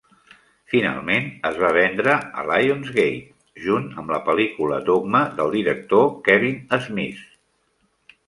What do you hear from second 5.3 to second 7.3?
del director Kevin Smith.